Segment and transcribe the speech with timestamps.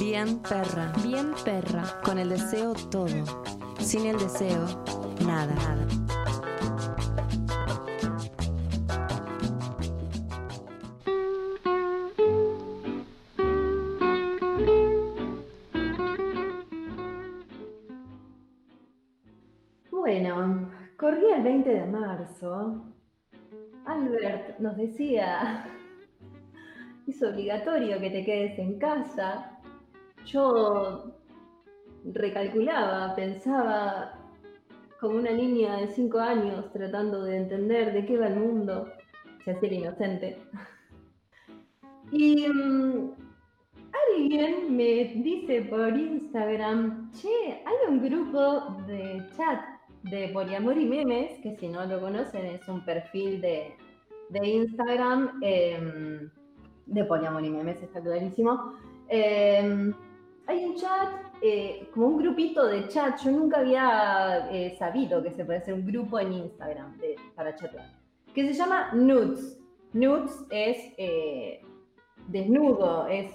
[0.00, 3.06] Bien perra, bien perra, con el deseo todo,
[3.78, 4.64] sin el deseo
[5.26, 5.54] nada.
[19.90, 22.86] Bueno, corría el 20 de marzo.
[23.84, 25.66] Albert nos decía,
[27.06, 29.59] es obligatorio que te quedes en casa.
[30.26, 31.12] Yo
[32.04, 34.18] recalculaba, pensaba
[35.00, 38.86] como una niña de 5 años tratando de entender de qué va el mundo,
[39.44, 40.38] se hacía inocente.
[42.12, 43.12] Y mm,
[43.92, 49.60] alguien me dice por Instagram, che, hay un grupo de chat
[50.02, 53.76] de poliamor y memes, que si no lo conocen es un perfil de,
[54.30, 56.28] de Instagram em,
[56.86, 58.74] de poliamor y memes, está clarísimo.
[59.08, 59.94] Em,
[60.50, 61.08] hay un chat,
[61.42, 65.74] eh, como un grupito de chat, yo nunca había eh, sabido que se puede hacer
[65.74, 67.86] un grupo en Instagram de, para chatear,
[68.34, 69.60] que se llama Nudes.
[69.92, 71.62] Nudes es eh,
[72.26, 73.32] desnudo, es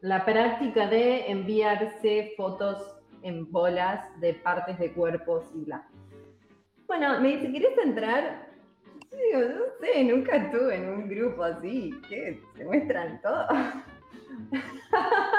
[0.00, 5.88] la práctica de enviarse fotos en bolas de partes de cuerpos y bla.
[6.86, 8.48] Bueno, me dice, ¿quieres entrar?
[9.10, 12.40] Yo digo, no sé, nunca estuve en un grupo así, ¿qué?
[12.56, 13.46] ¿Se muestran todo?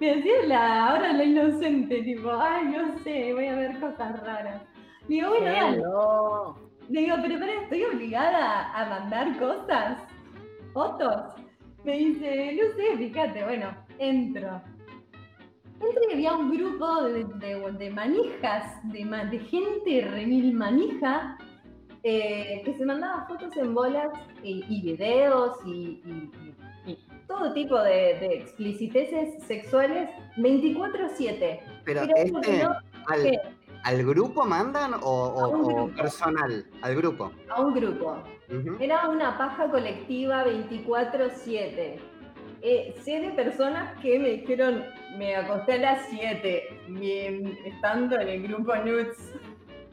[0.00, 4.62] me decía la, ahora la inocente, tipo, ay, no sé, voy a ver cosas raras.
[5.08, 6.66] Digo, bueno, No.
[6.88, 9.98] Digo, pero para, estoy obligada a mandar cosas,
[10.72, 11.34] fotos.
[11.84, 14.60] Me dice, no sé, fíjate, bueno, entro.
[15.80, 21.36] Entro y había un grupo de, de- de manijas, de, de gente remil manija,
[22.02, 24.08] eh, que se mandaba fotos en bolas
[24.42, 25.70] y, y videos y,
[26.04, 26.54] y- y- y
[27.38, 31.60] todo tipo de, de expliciteces sexuales 24-7.
[31.84, 32.76] Pero este, no-
[33.08, 33.40] al, ¿qué?
[33.84, 36.64] ¿al grupo mandan o, personal?
[36.82, 37.32] Al grupo.
[37.48, 38.16] A un grupo.
[38.80, 41.96] Era una paja colectiva 24-7.
[42.62, 44.84] Eh, sé de personas que me dijeron,
[45.18, 49.32] me acosté a las 7, bien, estando en el grupo Nudes.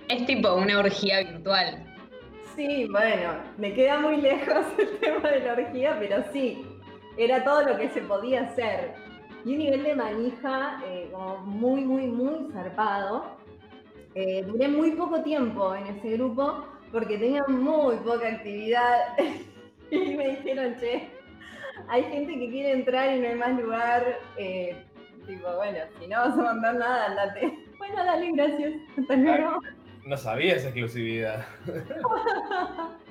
[0.08, 1.86] Es tipo una orgía virtual.
[2.56, 6.66] Sí, bueno, me queda muy lejos el tema de la orgía, pero sí,
[7.18, 8.94] era todo lo que se podía hacer.
[9.46, 13.38] Y un nivel de manija eh, como muy, muy, muy zarpado.
[14.16, 19.00] Eh, duré muy poco tiempo en ese grupo porque tenía muy poca actividad
[19.92, 21.10] y me dijeron, che,
[21.88, 24.20] hay gente que quiere entrar y no hay más lugar.
[24.38, 24.76] Eh,
[25.26, 27.60] tipo, bueno, si no vas a mandar nada, andate.
[27.84, 28.74] Bueno, dale, gracias.
[28.98, 29.60] Hasta luego.
[30.06, 31.46] No sabía esa exclusividad.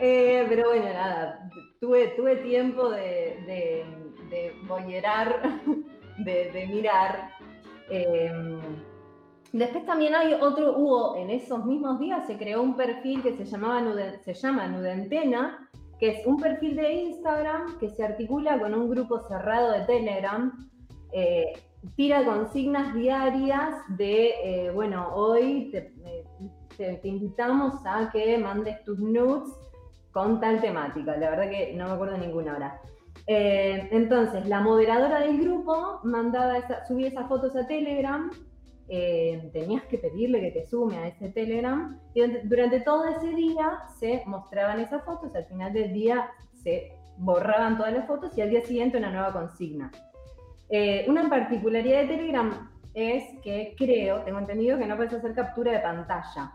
[0.00, 1.50] Eh, pero bueno, nada,
[1.80, 3.84] tuve, tuve tiempo de, de,
[4.30, 5.60] de voyerar,
[6.18, 7.30] de, mirar.
[7.90, 8.30] Eh,
[9.52, 13.44] después también hay otro, hubo en esos mismos días, se creó un perfil que se,
[13.44, 13.82] llamaba
[14.22, 19.18] se llama Nudentena, que es un perfil de Instagram que se articula con un grupo
[19.28, 20.68] cerrado de Telegram.
[21.12, 21.54] eh,
[21.96, 25.70] tira consignas diarias de, eh, bueno, hoy
[26.76, 29.48] te invitamos a que mandes tus nudes
[30.18, 31.16] con tal temática.
[31.16, 32.80] La verdad que no me acuerdo ninguna hora.
[33.26, 38.30] Eh, entonces, la moderadora del grupo mandaba esa- subía esas fotos a Telegram.
[38.90, 42.00] eh, tenías que pedirle que te sume a ese Telegram.
[42.14, 45.34] Y durante, durante todo ese día se mostraban esas fotos.
[45.36, 46.30] Al final del día
[46.62, 49.92] se borraban todas las fotos y al día siguiente una nueva consigna.
[50.70, 55.72] Eh, una particularidad de Telegram es que creo, tengo entendido que no puedes hacer captura
[55.72, 56.52] de pantalla.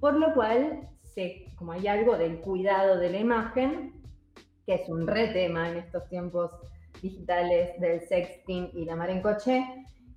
[0.00, 0.88] Por lo cual,
[1.56, 3.92] como hay algo del cuidado de la imagen,
[4.66, 6.50] que es un re tema en estos tiempos
[7.02, 9.64] digitales del sexting y la mar en coche,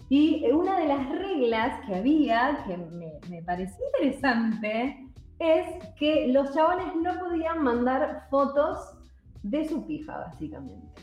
[0.09, 5.08] y una de las reglas que había, que me, me pareció interesante,
[5.40, 5.66] es
[5.97, 8.78] que los chabones no podían mandar fotos
[9.42, 11.02] de su pija, básicamente.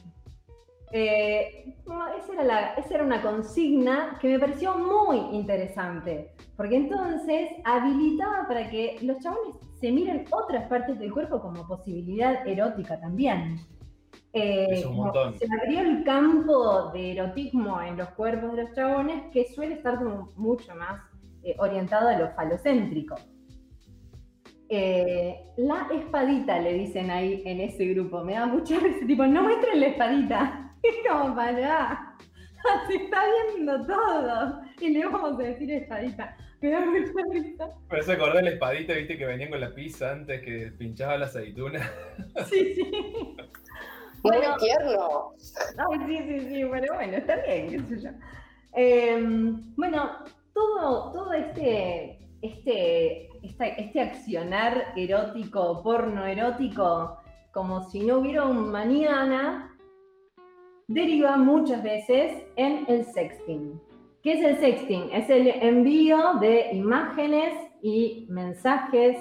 [0.93, 1.77] Eh,
[2.19, 8.47] esa, era la- esa era una consigna que me pareció muy interesante, porque entonces habilitaba
[8.49, 13.59] para que los chabones se miren otras partes del cuerpo como posibilidad erótica también.
[14.33, 15.39] Eh, Es un montón.
[15.39, 19.99] Se abrió el campo de erotismo en los cuerpos de los chabones que suele estar
[19.99, 21.01] como mucho más
[21.43, 23.17] eh, orientado a lo falocéntrico.
[24.69, 29.43] Eh, la espadita le dicen ahí en ese grupo, me da mucha risa, tipo, no
[29.43, 30.67] muestren la espadita.
[30.83, 32.17] Es como para allá.
[32.89, 33.21] Se está
[33.55, 34.63] viendo todo.
[34.81, 36.37] Y le vamos a decir espadita.
[36.61, 37.69] Me da mucha risa.
[37.89, 41.17] Pero se acordó de la espadita, viste, que venían con la pizza antes que pinchaba
[41.19, 41.81] la aceituna.
[42.49, 42.83] Sí, sí.
[44.23, 44.57] Muy Bueno.
[44.59, 45.33] tierno.
[45.79, 48.11] Ay, sí, sí, sí, pero bueno, está bien, qué sé yo.
[48.75, 50.11] Em, bueno,
[50.53, 57.17] todo, todo este, este, esta- este accionar erótico, porno erótico,
[57.53, 59.75] como si no hubiera un mañana,
[60.87, 63.81] deriva muchas veces en el sexting.
[64.23, 65.11] ¿Qué es el sexting?
[65.13, 69.17] Es el envío de imágenes y mensajes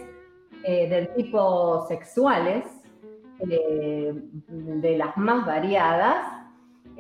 [0.64, 2.66] eh, del tipo sexuales,
[3.50, 6.40] eh, de las más variadas,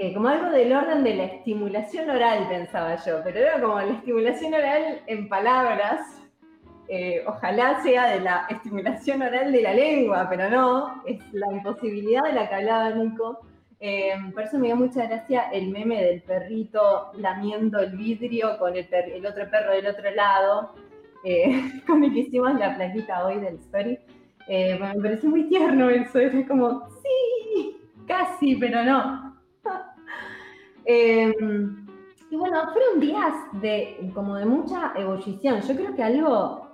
[0.01, 3.91] eh, como algo del orden de la estimulación oral, pensaba yo, pero era como la
[3.91, 6.21] estimulación oral en palabras.
[6.87, 12.23] Eh, ojalá sea de la estimulación oral de la lengua, pero no, es la imposibilidad
[12.23, 13.41] de la que Nico.
[13.81, 18.75] Eh, por eso me dio mucha gracia el meme del perrito lamiendo el vidrio con
[18.75, 18.85] el,
[19.25, 20.73] otro perro del otro lado,
[21.23, 23.97] eh, con el que hicimos la plaquita hoy del story.
[24.47, 27.77] Eh, me pareció muy tierno eso, era como, sí,
[28.07, 29.29] casi, pero no.
[30.91, 31.31] Eh,
[32.31, 35.61] y bueno, fueron días de, como de mucha ebullición.
[35.61, 36.68] Yo creo que algo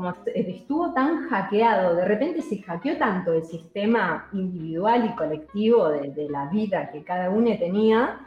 [0.00, 5.90] como est- estuvo tan hackeado, de repente se hackeó tanto el sistema individual y colectivo
[5.90, 8.18] de, la vida que cada uno tenía,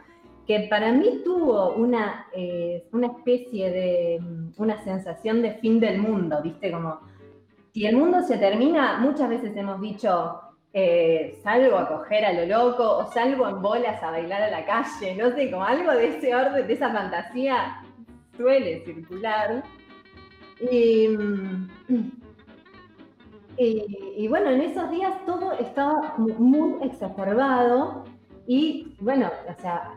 [0.46, 4.20] que para mí tuvo una, eh, una especie de,
[4.56, 6.70] una sensación de fin del mundo, ¿viste?
[6.70, 7.00] Como,
[7.72, 10.42] si el mundo se termina, muchas veces hemos dicho,
[10.72, 14.64] eh, salgo a coger a lo loco o salgo en bolas a bailar a la
[14.64, 17.82] calle, no sé, como algo de ese orden, de esa fantasía
[18.36, 19.64] suele circular.
[20.70, 21.68] Y, mm,
[23.58, 28.04] y- y bueno, en esos días todo estaba muy exacerbado
[28.46, 29.90] y bueno, o sea,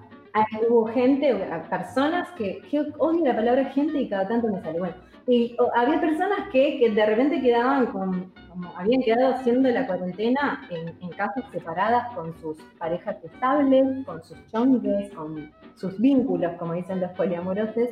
[0.69, 1.33] hubo gente,
[1.69, 4.95] personas que, que odio la palabra gente y cada tanto me sale, bueno,
[5.27, 8.29] y había personas que, que de repente quedaban como
[8.75, 14.37] habían quedado haciendo la cuarentena en, en casas separadas con sus parejas estables, con sus
[14.51, 17.89] chongues, con sus vínculos, como dicen los poliamorosos.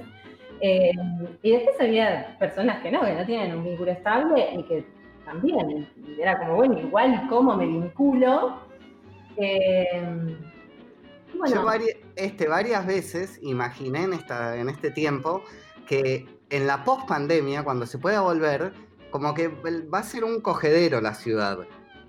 [0.62, 0.92] Eh,
[1.44, 4.86] y después había personas que no, que no tienen un vínculo estable y que
[5.26, 5.88] también
[6.20, 8.60] era como, bueno, igual cómo me vinculo.
[9.38, 10.38] Eh,
[11.38, 15.44] bueno, Yo vari- este, varias veces imaginé en, esta, en este tiempo
[15.88, 18.72] que en la post-pandemia, cuando se pueda volver,
[19.12, 21.60] como que va a ser un cogedero la ciudad.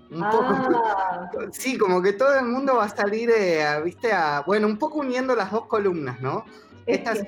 [0.09, 0.45] Un poco.
[0.85, 4.77] ah, Sí, como que todo el mundo va a salir, eh, viste, a, bueno, un
[4.77, 6.45] poco uniendo las dos columnas, ¿no?
[6.85, 7.21] es Esta sí.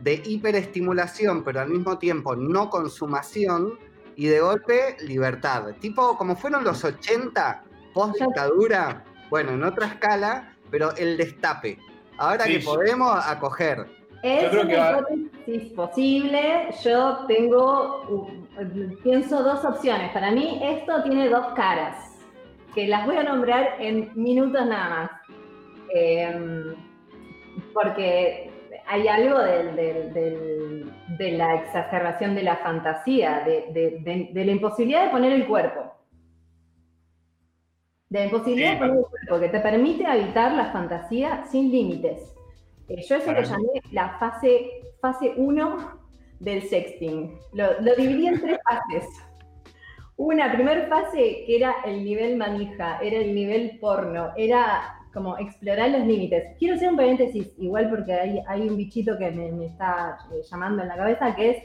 [0.00, 3.78] De hiperestimulación, pero al mismo tiempo no consumación,
[4.16, 5.64] y de golpe libertad.
[5.80, 7.62] Tipo, como fueron los 80,
[7.94, 11.78] post dictadura, bueno, en otra escala, pero el destape.
[12.18, 13.86] Ahora Sí, que podemos acoger.
[14.22, 16.68] Es Yo creo que una va- hipótesis posible.
[16.84, 20.12] Yo tengo, uh, pienso dos opciones.
[20.12, 21.96] Para mí esto tiene dos caras,
[22.74, 25.10] que las voy a nombrar en minutos nada más.
[25.94, 26.74] Eh,
[27.72, 28.49] porque
[28.86, 34.44] hay algo del- del- del- de la exacerbación de la fantasía, de, de- de- de
[34.44, 35.92] la imposibilidad de poner el cuerpo.
[38.08, 41.70] De la imposibilidad Sí, de poner el cuerpo, que te permite habitar la fantasía sin
[41.70, 42.34] límites.
[42.88, 44.68] Eh, yo eso lo llamé la fase,
[45.00, 46.00] fase 1
[46.40, 47.38] del sexting.
[47.52, 49.06] Lo, lo dividí en tres fases.
[50.16, 55.90] Una primera fase que era el nivel manija, era el nivel porno, era como explorar
[55.90, 56.56] los límites.
[56.58, 60.40] Quiero hacer un paréntesis, igual porque hay, hay un bichito que me, me está eh,
[60.50, 61.62] llamando en la cabeza, que es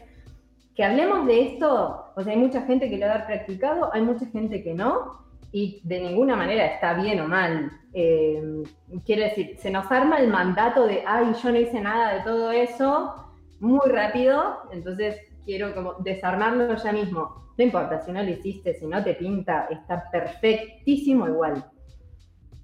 [0.76, 4.26] que hablemos de esto, o sea, hay mucha gente que lo ha practicado, hay mucha
[4.26, 7.72] gente que no, y de ninguna manera está bien o mal.
[7.94, 8.64] Eh,
[9.06, 12.52] quiero decir, se nos arma el mandato de, ay, yo no hice nada de todo
[12.52, 13.16] eso,
[13.62, 17.46] muy rápido, entonces quiero como desarmarlo ya mismo.
[17.58, 21.64] No importa, si no lo hiciste, si no te pinta, está perfectísimo igual.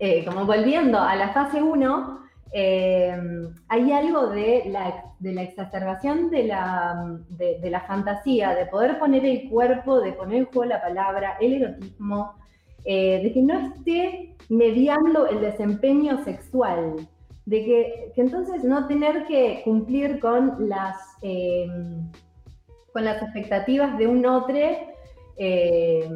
[0.04, 2.20] Eh, como volviendo a la fase 1,
[2.54, 10.14] hay algo de la, de exacerbación de la, fantasía, de poder poner el cuerpo, de
[10.14, 12.34] poner en juego la palabra, el erotismo,
[12.84, 17.08] eh, de que no esté mediando el desempeño sexual,
[17.46, 21.68] de que, entonces no tener que cumplir con las, eh,
[22.96, 24.58] expectativas de un otro,
[25.38, 26.10] eh,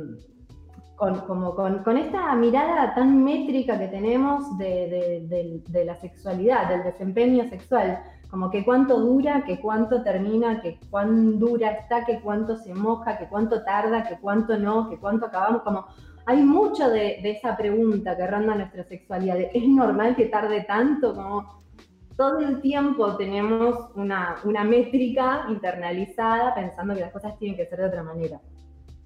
[0.95, 6.83] con, como con, con, esta mirada tan métrica que tenemos de, de, la sexualidad, del
[6.83, 12.57] desempeño sexual, como que cuánto dura, que cuánto termina, que cuán dura está, que cuánto
[12.57, 15.85] se moja, que cuánto tarda, que cuánto no, que cuánto acabamos, como
[16.25, 19.37] hay mucho de, de, esa pregunta que ronda nuestra sexualidad.
[19.53, 21.13] ¿Es normal que tarde tanto?
[21.13, 21.63] Como
[22.17, 27.79] todo el tiempo tenemos una, una, métrica internalizada pensando que las cosas tienen que ser
[27.79, 28.39] de otra manera.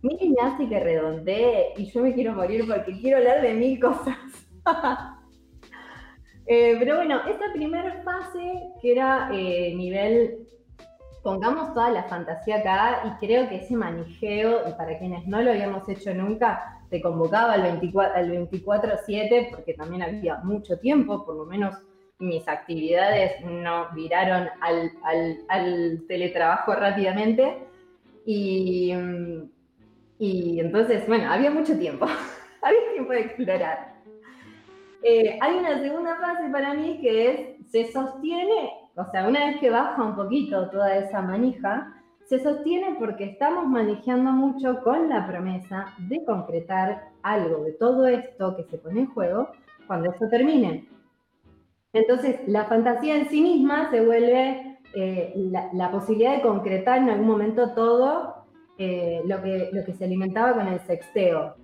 [0.01, 4.17] Miren así que redondee y yo me quiero morir porque quiero hablar de mil cosas.
[6.51, 10.47] Eh, pero bueno, esta primera fase, que era eh, nivel,
[11.21, 15.51] pongamos toda la fantasía acá, y creo que ese manijeo, y para quienes no lo
[15.51, 21.75] habíamos hecho nunca, te convocaba al 24-7, porque también había mucho tiempo, por lo menos
[22.19, 27.59] mis actividades no viraron al, teletrabajo rápidamente.
[28.25, 28.93] Y,
[30.19, 32.05] y entonces, bueno, había mucho tiempo,
[32.61, 33.93] había tiempo de explorar.
[35.01, 39.59] Eh, hay una segunda fase para mí que es, se sostiene, o sea, una vez
[39.59, 41.95] que baja un poquito toda esa manija,
[42.25, 48.55] se sostiene porque estamos manejando mucho con la promesa de concretar algo de todo esto
[48.55, 49.49] que se pone en juego
[49.87, 50.87] cuando esto termine.
[51.93, 55.33] Entonces, la fantasía en sí misma se vuelve eh,
[55.73, 58.38] la, posibilidad de concretar en algún momento todo
[58.79, 61.55] eh, lo, que, lo que se alimentaba con el sexteo.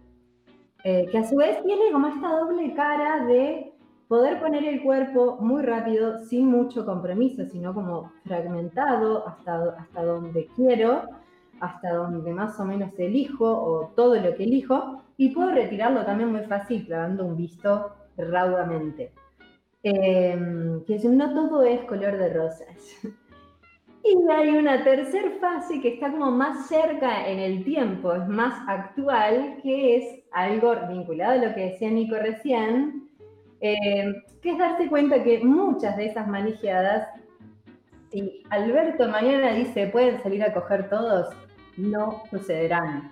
[0.83, 3.71] Eh, que a su vez tiene como esta doble cara de
[4.07, 10.47] poder poner el cuerpo muy rápido, sin mucho compromiso, sino como fragmentado hasta, hasta donde
[10.55, 11.03] quiero,
[11.61, 16.31] hasta donde más o menos elijo o todo lo que elijo, y puedo retirarlo también
[16.31, 19.13] muy fácil clavando un visto raudamente.
[19.83, 20.37] Eh,
[20.85, 22.67] que no todo es color de rosas.
[24.07, 28.53] Y hay una tercera fase que está como más cerca en el tiempo, es más
[28.67, 33.09] actual, que es algo vinculado a lo que decía Nico recién,
[33.61, 37.07] eh, que es darse cuenta que muchas de esas manijeadas,
[38.11, 41.35] si Alberto mañana dice pueden salir a coger todos,
[41.75, 43.11] no sucederán.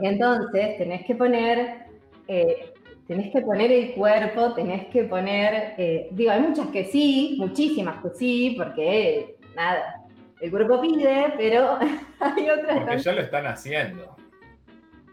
[0.00, 1.84] Entonces tenés que poner
[2.26, 2.69] eh,
[3.10, 8.00] tenés que poner el cuerpo, tenés que poner, eh, digo, hay muchas que sí, muchísimas
[8.04, 10.04] que sí, porque nada,
[10.40, 11.76] el cuerpo pide, pero
[12.20, 14.16] hay otras Porque ya lo están haciendo.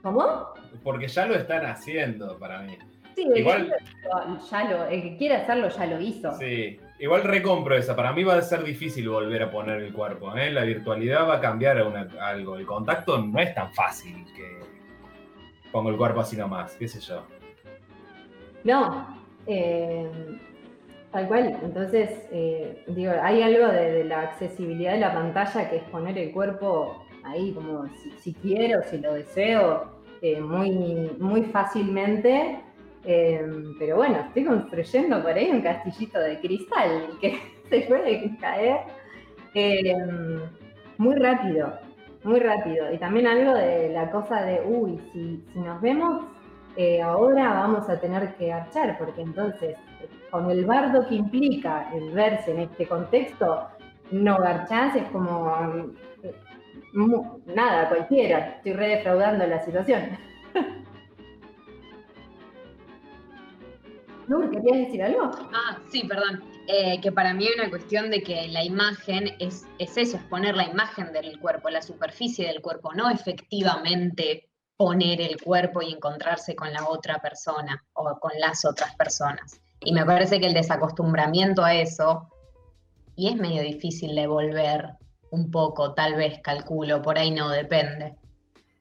[0.03, 0.53] ¿Cómo?
[0.83, 2.77] Porque ya lo están haciendo para mí.
[3.15, 3.73] Sí, igual,
[4.51, 6.33] ya lo, el que quiere hacerlo ya lo hizo.
[6.33, 7.95] Sí, igual recompro esa.
[7.95, 10.37] Para mí va a ser difícil volver a poner el cuerpo.
[10.37, 10.51] ¿eh?
[10.51, 11.79] La virtualidad va a cambiar
[12.19, 12.57] algo.
[12.57, 14.59] El contacto no es tan fácil que
[15.71, 17.25] pongo el cuerpo así nomás, qué sé yo.
[18.67, 19.07] No,
[19.45, 20.09] eh,
[21.13, 21.57] tal cual.
[21.63, 26.33] Entonces, eh, digo, hay algo de, la accesibilidad de la pantalla que es poner el
[26.33, 27.85] cuerpo ahí como
[28.19, 29.85] si, quiero, si lo deseo,
[30.21, 30.71] eh, muy,
[31.17, 32.59] muy fácilmente.
[33.79, 38.81] pero bueno, estoy construyendo por ahí un castillito de cristal que se puede caer
[40.97, 41.71] muy rápido,
[42.25, 42.91] muy rápido.
[42.91, 46.25] Y también algo de la cosa de, uy, si, si nos vemos
[46.77, 49.75] eh, ahora vamos a tener que archar, porque entonces,
[50.29, 53.67] con el bardo que implica el verse en este contexto,
[54.11, 55.91] no garchás es como
[56.93, 60.03] mm, nada, cualquiera, estoy re defraudando la situación.
[64.27, 65.31] Nur, ¿querías decir algo?
[65.53, 66.43] Ah, sí, perdón.
[66.67, 70.55] Eh, que para mí hay una cuestión de que la imagen es eso, es poner
[70.55, 76.55] la imagen del cuerpo, la superficie del cuerpo, no efectivamente poner el cuerpo y encontrarse
[76.55, 79.59] con la otra persona o con las otras personas.
[79.81, 82.29] Y me parece que el desacostumbramiento a eso,
[83.15, 84.93] y es medio difícil de volver
[85.31, 88.15] un poco, tal vez calculo, por ahí no depende.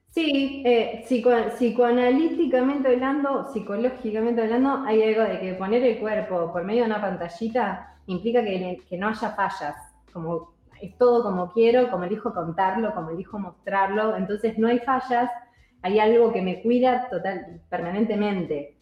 [0.09, 6.81] Sí, eh, psicoanalíticamente hablando, psicológicamente hablando, hay algo de que poner el cuerpo por medio
[6.83, 9.75] de una pantallita implica que, que no haya fallas,
[10.11, 15.29] como es todo como quiero, como elijo contarlo, como elijo mostrarlo, entonces no hay fallas,
[15.81, 18.75] hay algo que me cuida total, permanentemente.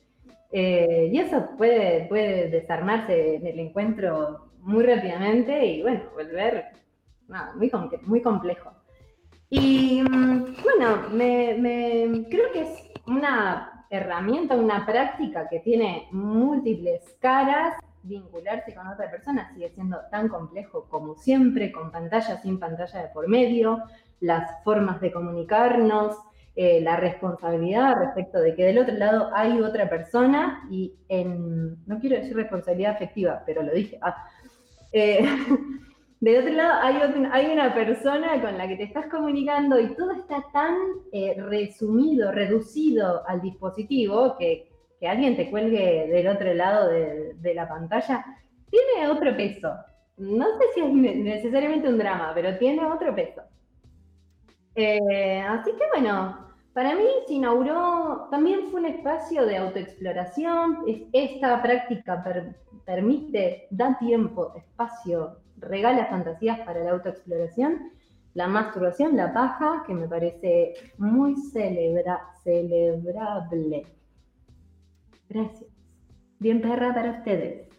[0.51, 6.65] Eh, y eso puede, puede desarmarse en el encuentro muy rápidamente y bueno, volver
[7.55, 7.71] muy,
[8.05, 8.71] muy complejo.
[9.49, 17.75] Y mm, bueno, me, creo que es una herramienta, una práctica que tiene múltiples caras.
[18.03, 23.07] Vincularse con otra persona sigue siendo tan complejo como siempre, con pantalla, sin pantalla de
[23.09, 23.83] por medio,
[24.19, 26.17] las formas de comunicarnos,
[26.57, 32.00] eh, la responsabilidad respecto de que del otro lado hay otra persona y en, no
[32.00, 34.15] quiero decir responsabilidad afectiva, pero lo dije, ah,
[34.93, 35.19] eh,
[36.21, 36.95] del otro lado hay,
[37.33, 40.77] hay, una persona con la que te estás comunicando y todo está tan
[41.12, 47.53] eh, resumido, reducido al dispositivo que, que, alguien te cuelgue del otro lado de, de
[47.53, 48.24] la pantalla,
[48.69, 49.74] tiene otro peso.
[50.15, 53.41] No sé si es necesariamente un drama, pero tiene otro peso.
[54.75, 60.84] Así que bueno, para mí se inauguró, también fue un espacio de autoexploración.
[61.13, 62.22] Esta práctica
[62.86, 67.91] permite, da tiempo, espacio, regala fantasías para la autoexploración.
[68.34, 73.88] La masturbación, la paja, que me parece muy celebra, celebrable.
[75.29, 75.72] Gracias.
[76.39, 77.70] Bien perra para ustedes.